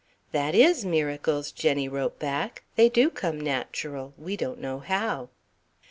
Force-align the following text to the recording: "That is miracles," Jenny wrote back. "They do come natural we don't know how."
"That 0.31 0.55
is 0.55 0.83
miracles," 0.83 1.51
Jenny 1.51 1.87
wrote 1.87 2.17
back. 2.17 2.63
"They 2.75 2.89
do 2.89 3.11
come 3.11 3.39
natural 3.39 4.15
we 4.17 4.35
don't 4.35 4.59
know 4.59 4.79
how." 4.79 5.29